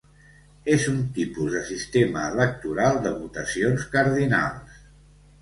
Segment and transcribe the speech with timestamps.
[0.75, 4.83] És un tipus de sistema electoral de votacions cardinals.